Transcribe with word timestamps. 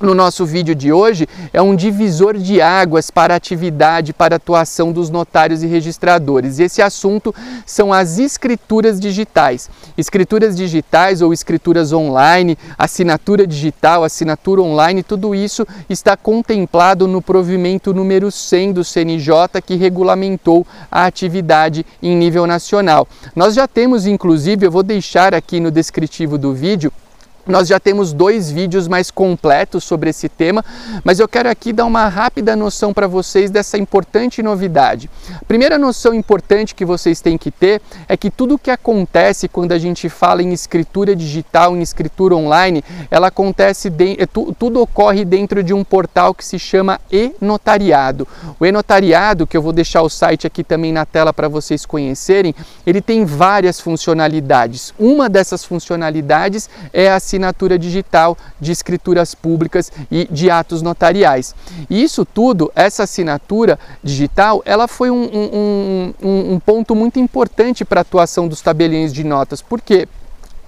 no 0.00 0.14
nosso 0.14 0.46
vídeo 0.46 0.74
de 0.74 0.92
hoje 0.92 1.28
é 1.52 1.60
um 1.60 1.76
divisor 1.76 2.36
de 2.36 2.60
águas 2.60 3.10
para 3.10 3.34
atividade, 3.34 4.12
para 4.12 4.36
atuação 4.36 4.92
dos 4.92 5.10
notários 5.10 5.62
e 5.62 5.66
registradores. 5.66 6.58
E 6.58 6.64
esse 6.64 6.80
assunto 6.80 7.34
são 7.66 7.92
as 7.92 8.18
escrituras 8.18 8.98
digitais. 8.98 9.68
Escrituras 9.98 10.56
digitais 10.56 11.20
ou 11.20 11.32
escrituras 11.32 11.92
online, 11.92 12.56
assinatura 12.78 13.46
digital, 13.46 14.02
assinatura 14.02 14.62
online, 14.62 15.02
tudo 15.02 15.34
isso 15.34 15.66
está 15.88 16.16
contemplado 16.16 17.06
no 17.06 17.20
provimento 17.20 17.92
número 17.92 18.30
100 18.30 18.72
do 18.72 18.84
CNJ 18.84 19.60
que 19.64 19.76
regulamentou 19.76 20.66
a 20.90 21.04
atividade 21.04 21.84
em 22.02 22.16
nível 22.16 22.46
nacional. 22.46 23.06
Nós 23.36 23.54
já 23.54 23.68
temos 23.68 24.06
inclusive, 24.06 24.66
eu 24.66 24.70
vou 24.70 24.82
deixar 24.82 25.34
aqui 25.34 25.60
no 25.60 25.70
descritivo 25.70 26.38
do 26.38 26.54
vídeo, 26.54 26.92
nós 27.46 27.68
já 27.68 27.80
temos 27.80 28.12
dois 28.12 28.50
vídeos 28.50 28.86
mais 28.88 29.10
completos 29.10 29.84
sobre 29.84 30.10
esse 30.10 30.28
tema, 30.28 30.64
mas 31.04 31.18
eu 31.18 31.28
quero 31.28 31.48
aqui 31.48 31.72
dar 31.72 31.84
uma 31.84 32.08
rápida 32.08 32.54
noção 32.54 32.92
para 32.92 33.06
vocês 33.06 33.50
dessa 33.50 33.78
importante 33.78 34.42
novidade. 34.42 35.10
A 35.40 35.44
primeira 35.44 35.78
noção 35.78 36.14
importante 36.14 36.74
que 36.74 36.84
vocês 36.84 37.20
têm 37.20 37.36
que 37.38 37.50
ter 37.50 37.80
é 38.08 38.16
que 38.16 38.30
tudo 38.30 38.54
o 38.54 38.58
que 38.58 38.70
acontece 38.70 39.48
quando 39.48 39.72
a 39.72 39.78
gente 39.78 40.08
fala 40.08 40.42
em 40.42 40.52
escritura 40.52 41.14
digital, 41.16 41.76
em 41.76 41.82
escritura 41.82 42.34
online, 42.34 42.84
ela 43.10 43.28
acontece, 43.28 43.90
de, 43.90 44.16
é, 44.20 44.26
tudo 44.26 44.80
ocorre 44.80 45.24
dentro 45.24 45.62
de 45.62 45.72
um 45.72 45.82
portal 45.84 46.34
que 46.34 46.44
se 46.44 46.58
chama 46.58 47.00
e-notariado. 47.10 48.26
O 48.58 48.66
e-notariado, 48.66 49.46
que 49.46 49.56
eu 49.56 49.62
vou 49.62 49.72
deixar 49.72 50.02
o 50.02 50.08
site 50.08 50.46
aqui 50.46 50.62
também 50.62 50.92
na 50.92 51.06
tela 51.06 51.32
para 51.32 51.48
vocês 51.48 51.86
conhecerem, 51.86 52.54
ele 52.86 53.00
tem 53.00 53.24
várias 53.24 53.80
funcionalidades. 53.80 54.92
Uma 54.98 55.28
dessas 55.28 55.64
funcionalidades 55.64 56.68
é 56.92 57.10
a 57.10 57.20
assinatura 57.30 57.78
digital 57.78 58.36
de 58.60 58.72
escrituras 58.72 59.34
públicas 59.34 59.92
e 60.10 60.26
de 60.30 60.50
atos 60.50 60.82
notariais. 60.82 61.54
E 61.88 62.02
isso 62.02 62.24
tudo, 62.24 62.72
essa 62.74 63.04
assinatura 63.04 63.78
digital, 64.02 64.62
ela 64.64 64.88
foi 64.88 65.10
um, 65.10 65.22
um, 65.22 66.14
um, 66.22 66.52
um 66.54 66.60
ponto 66.60 66.94
muito 66.94 67.20
importante 67.20 67.84
para 67.84 68.00
a 68.00 68.02
atuação 68.02 68.48
dos 68.48 68.60
tabeliões 68.60 69.12
de 69.12 69.22
notas. 69.22 69.62
Por 69.62 69.80
quê? 69.80 70.08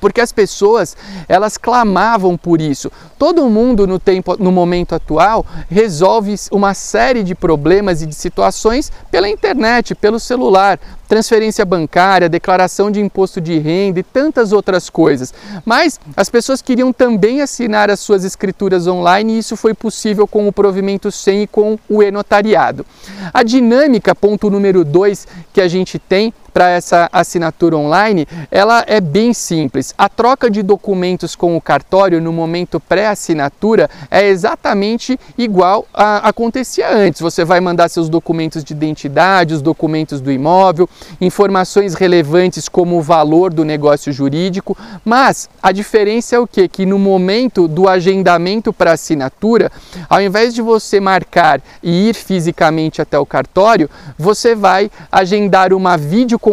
Porque 0.00 0.20
as 0.20 0.32
pessoas 0.32 0.96
elas 1.28 1.56
clamavam 1.56 2.36
por 2.36 2.60
isso. 2.60 2.90
Todo 3.18 3.48
mundo 3.48 3.86
no 3.86 3.98
tempo, 3.98 4.36
no 4.38 4.52
momento 4.52 4.94
atual, 4.94 5.44
resolve 5.68 6.34
uma 6.50 6.74
série 6.74 7.22
de 7.22 7.34
problemas 7.34 8.02
e 8.02 8.06
de 8.06 8.14
situações 8.14 8.92
pela 9.10 9.28
internet, 9.28 9.94
pelo 9.94 10.20
celular, 10.20 10.78
transferência 11.08 11.64
bancária, 11.64 12.28
declaração 12.28 12.90
de 12.90 13.00
imposto 13.00 13.40
de 13.40 13.58
renda 13.58 14.00
e 14.00 14.02
tantas 14.02 14.52
outras 14.52 14.90
coisas. 14.90 15.32
Mas 15.64 15.98
as 16.16 16.28
pessoas 16.28 16.60
queriam 16.60 16.92
também 16.92 17.40
assinar 17.40 17.90
as 17.90 17.98
suas 17.98 18.24
escrituras 18.24 18.86
online 18.86 19.34
e 19.34 19.38
isso 19.38 19.56
foi 19.56 19.74
possível 19.74 20.26
com 20.26 20.46
o 20.46 20.52
provimento 20.52 21.10
100 21.10 21.42
e 21.42 21.46
com 21.46 21.78
o 21.88 22.02
e-notariado. 22.02 22.84
A 23.32 23.42
dinâmica, 23.42 24.14
ponto 24.14 24.50
número 24.50 24.84
2, 24.84 25.26
que 25.52 25.60
a 25.60 25.68
gente 25.68 25.98
tem 25.98 26.32
para 26.58 26.70
essa 26.70 27.08
assinatura 27.12 27.76
online, 27.76 28.26
ela 28.50 28.82
é 28.88 29.00
bem 29.00 29.32
simples. 29.32 29.94
A 29.96 30.08
troca 30.08 30.50
de 30.50 30.60
documentos 30.60 31.36
com 31.36 31.56
o 31.56 31.60
cartório 31.60 32.20
no 32.20 32.32
momento 32.32 32.80
pré-assinatura 32.80 33.88
é 34.10 34.26
exatamente 34.26 35.16
igual 35.38 35.86
a 35.94 36.28
acontecia 36.28 36.92
antes. 36.92 37.20
Você 37.20 37.44
vai 37.44 37.60
mandar 37.60 37.88
seus 37.88 38.08
documentos 38.08 38.64
de 38.64 38.72
identidade, 38.72 39.54
os 39.54 39.62
documentos 39.62 40.20
do 40.20 40.32
imóvel, 40.32 40.90
informações 41.20 41.94
relevantes 41.94 42.68
como 42.68 42.98
o 42.98 43.02
valor 43.02 43.54
do 43.54 43.64
negócio 43.64 44.12
jurídico, 44.12 44.76
mas 45.04 45.48
a 45.62 45.70
diferença 45.70 46.34
é 46.34 46.40
o 46.40 46.46
que? 46.48 46.66
Que 46.66 46.84
no 46.84 46.98
momento 46.98 47.68
do 47.68 47.88
agendamento 47.88 48.72
para 48.72 48.94
assinatura, 48.94 49.70
ao 50.10 50.20
invés 50.20 50.52
de 50.52 50.60
você 50.60 50.98
marcar 50.98 51.60
e 51.80 52.08
ir 52.08 52.16
fisicamente 52.16 53.00
até 53.00 53.16
o 53.16 53.24
cartório, 53.24 53.88
você 54.18 54.56
vai 54.56 54.90
agendar 55.12 55.72
uma 55.72 55.96
videoconferência 55.96 56.47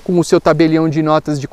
com 0.00 0.18
o 0.18 0.24
seu 0.24 0.40
tabelião 0.40 0.88
de 0.88 1.02
notas 1.02 1.40
de, 1.40 1.48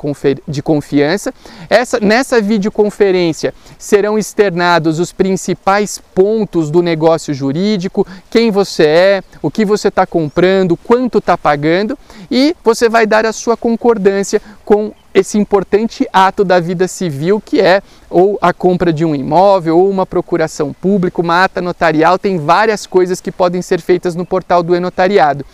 de 0.48 0.62
confiança. 0.62 1.32
Essa, 1.70 2.00
nessa 2.00 2.40
videoconferência 2.40 3.54
serão 3.78 4.18
externados 4.18 4.98
os 4.98 5.12
principais 5.12 6.00
pontos 6.12 6.70
do 6.70 6.82
negócio 6.82 7.32
jurídico, 7.32 8.04
quem 8.28 8.50
você 8.50 8.84
é, 8.84 9.22
o 9.40 9.50
que 9.50 9.64
você 9.64 9.88
está 9.88 10.04
comprando, 10.04 10.76
quanto 10.76 11.18
está 11.18 11.38
pagando, 11.38 11.96
e 12.28 12.56
você 12.64 12.88
vai 12.88 13.06
dar 13.06 13.24
a 13.24 13.32
sua 13.32 13.56
concordância 13.56 14.42
com 14.64 14.92
esse 15.14 15.38
importante 15.38 16.06
ato 16.12 16.44
da 16.44 16.60
vida 16.60 16.86
civil 16.86 17.40
que 17.44 17.60
é 17.60 17.82
ou 18.10 18.38
a 18.40 18.52
compra 18.52 18.92
de 18.92 19.04
um 19.04 19.14
imóvel 19.14 19.78
ou 19.78 19.90
uma 19.90 20.06
procuração 20.06 20.72
pública, 20.72 21.20
uma 21.20 21.44
ata 21.44 21.60
notarial, 21.60 22.18
tem 22.18 22.38
várias 22.38 22.86
coisas 22.86 23.20
que 23.20 23.32
podem 23.32 23.62
ser 23.62 23.80
feitas 23.80 24.14
no 24.14 24.26
portal 24.26 24.62
do 24.62 24.74
e-notariado. 24.74 25.44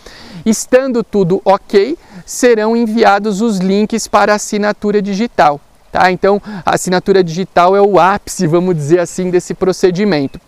Estando 0.45 1.03
tudo 1.03 1.41
ok, 1.43 1.97
serão 2.25 2.75
enviados 2.75 3.41
os 3.41 3.57
links 3.57 4.07
para 4.07 4.35
assinatura 4.35 5.01
digital. 5.01 5.59
Tá? 5.91 6.11
Então, 6.11 6.41
a 6.65 6.75
assinatura 6.75 7.23
digital 7.23 7.75
é 7.75 7.81
o 7.81 7.99
ápice, 7.99 8.45
vamos 8.45 8.75
dizer 8.75 8.99
assim, 8.99 9.31
desse 9.31 9.53
procedimento. 9.53 10.39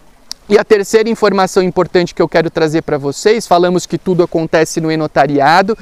E 0.50 0.58
a 0.58 0.63
terceira 0.63 1.09
informação 1.09 1.62
importante 1.62 2.16
que 2.16 2.22
eu 2.22 2.28
quero 2.28 2.50
trazer 2.50 2.81
para 2.81 2.97
vocês, 2.97 3.46
falamos 3.46 3.85
que 3.85 3.97
tudo 3.97 4.24
acontece 4.24 4.80
no 4.80 4.90
e-notariado, 4.90 5.78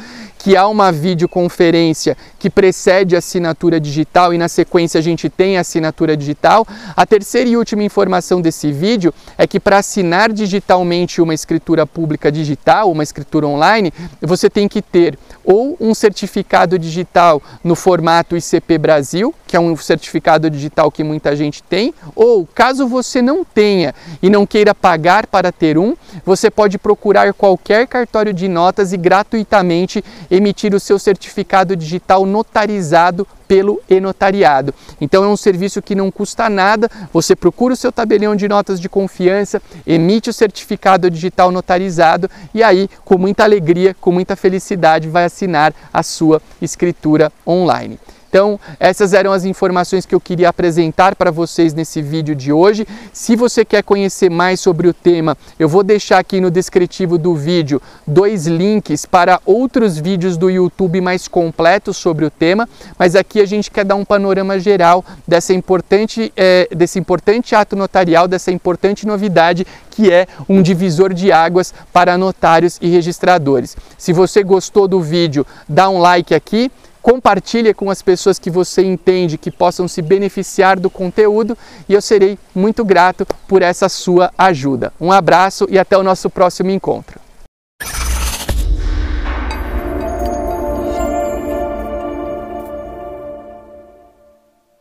que 0.46 0.56
há 0.56 0.68
uma 0.68 0.92
videoconferência 0.92 2.16
que 2.38 2.52
precede 2.52 3.16
a 3.16 3.18
assinatura 3.18 3.80
digital 3.80 4.32
e 4.32 4.38
na 4.38 4.48
sequência 4.48 5.00
a 5.00 5.02
gente 5.02 5.28
tem 5.28 5.58
a 5.58 5.62
assinatura 5.62 6.16
digital. 6.16 6.68
A 6.96 7.04
terceira 7.04 7.50
e 7.50 7.58
última 7.58 7.82
informação 7.82 8.40
desse 8.42 8.72
vídeo 8.72 9.12
é 9.40 9.48
que 9.48 9.60
para 9.60 9.80
assinar 9.80 10.32
digitalmente 10.32 11.20
uma 11.20 11.34
escritura 11.34 11.88
pública 11.88 12.32
digital, 12.32 12.92
uma 12.92 13.02
escritura 13.02 13.48
online, 13.48 13.92
você 14.22 14.48
tem 14.48 14.68
que 14.68 14.84
ter 14.84 15.18
ou 15.44 15.78
um 15.80 15.96
certificado 15.96 16.78
digital 16.78 17.42
no 17.64 17.76
formato 17.76 18.38
ICP 18.38 18.78
Brasil, 18.78 19.34
que 19.48 19.56
é 19.56 19.60
um 19.60 19.76
certificado 19.76 20.48
digital 20.48 20.92
que 20.92 21.04
muita 21.04 21.36
gente 21.36 21.64
tem, 21.64 21.92
ou 22.16 22.48
caso 22.54 22.88
você 22.88 23.20
não 23.20 23.44
tenha 23.44 23.96
e 24.22 24.30
não 24.30 24.46
queira 24.56 24.74
pagar 24.74 25.28
para 25.28 25.52
ter 25.52 25.78
um, 25.78 25.98
você 26.26 26.50
pode 26.50 26.78
procurar 26.78 27.34
qualquer 27.34 27.86
cartório 27.86 28.34
de 28.34 28.48
notas 28.48 28.94
e 28.94 28.98
gratuitamente 28.98 30.02
emitir 30.32 30.74
o 30.74 30.80
seu 30.80 30.98
certificado 30.98 31.76
digital 31.76 32.26
notarizado 32.26 33.28
pelo 33.50 33.82
e-notariado. 33.90 34.74
Então 35.02 35.26
é 35.26 35.28
um 35.28 35.36
serviço 35.36 35.82
que 35.82 35.94
não 35.94 36.10
custa 36.10 36.48
nada, 36.48 36.90
você 37.12 37.36
procura 37.36 37.74
o 37.74 37.78
seu 37.78 37.92
tabelião 37.92 38.34
de 38.34 38.48
notas 38.48 38.80
de 38.80 38.88
confiança, 38.88 39.62
emite 39.86 40.30
o 40.30 40.34
certificado 40.34 41.12
digital 41.12 41.52
notarizado 41.52 42.32
e 42.54 42.64
aí, 42.64 42.90
com 43.04 43.18
muita 43.18 43.44
alegria, 43.44 43.94
com 44.00 44.10
muita 44.10 44.38
felicidade, 44.38 45.10
vai 45.10 45.26
assinar 45.26 45.74
a 45.94 46.02
sua 46.02 46.42
escritura 46.62 47.30
online. 47.46 48.00
Então, 48.36 48.60
essas 48.82 49.14
eram 49.14 49.32
as 49.32 49.46
informações 49.46 50.06
que 50.06 50.14
eu 50.14 50.20
queria 50.20 50.50
apresentar 50.50 51.16
para 51.16 51.32
vocês 51.32 51.74
nesse 51.74 52.02
vídeo 52.02 52.36
de 52.36 52.52
hoje. 52.52 52.86
Se 53.14 53.34
você 53.34 53.64
quer 53.64 53.82
conhecer 53.82 54.30
mais 54.30 54.60
sobre 54.60 54.90
o 54.90 54.94
tema, 54.94 55.38
eu 55.58 55.70
vou 55.70 55.84
deixar 55.84 56.20
aqui 56.20 56.42
no 56.42 56.52
descritivo 56.52 57.18
do 57.18 57.34
vídeo 57.34 57.82
dois 58.06 58.46
links 58.46 59.06
para 59.06 59.40
outros 59.46 59.98
vídeos 59.98 60.36
do 60.36 60.50
YouTube 60.50 61.00
mais 61.00 61.30
completos 61.30 61.96
sobre 61.96 62.26
o 62.26 62.30
tema, 62.30 62.68
mas 63.00 63.16
aqui 63.16 63.40
a 63.40 63.46
gente 63.46 63.72
quer 63.72 63.86
dar 63.86 63.96
um 63.96 64.04
panorama 64.04 64.60
geral 64.60 65.06
dessa 65.26 65.54
importante, 65.54 66.34
é, 66.36 66.68
desse 66.76 67.00
importante 67.00 67.56
ato 67.56 67.74
notarial, 67.74 68.28
dessa 68.28 68.52
importante 68.52 69.08
novidade 69.08 69.66
que 69.90 70.12
é 70.12 70.28
um 70.50 70.62
divisor 70.62 71.14
de 71.14 71.32
águas 71.32 71.74
para 71.94 72.18
notários 72.18 72.78
e 72.82 72.90
registradores. 72.90 73.78
Se 73.98 74.12
você 74.12 74.44
gostou 74.44 74.90
do 74.90 75.00
vídeo, 75.00 75.48
dá 75.70 75.90
um 75.90 76.00
like 76.00 76.36
aqui, 76.36 76.70
compartilhe 77.06 77.72
com 77.72 77.92
as 77.92 78.02
pessoas 78.02 78.40
que 78.40 78.50
você 78.50 78.82
entende 78.82 79.38
que 79.38 79.52
possam 79.52 79.88
se 79.88 80.02
beneficiar 80.02 80.80
do 80.80 80.90
conteúdo 80.90 81.56
e 81.88 81.94
eu 81.94 82.02
serei 82.02 82.36
muito 82.56 82.84
grato 82.84 83.28
por 83.48 83.62
essa 83.62 83.88
sua 83.88 84.34
ajuda. 84.36 84.92
Um 85.00 85.12
abraço 85.12 85.68
e 85.70 85.78
até 85.78 85.96
o 85.96 86.02
nosso 86.02 86.32
próximo 86.32 86.72
encontro. 86.72 87.25